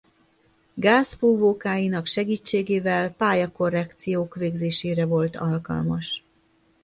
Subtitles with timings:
[0.75, 6.23] Gázfúvókáinak segítségével pályakorrekciók végzésére volt alkalmas.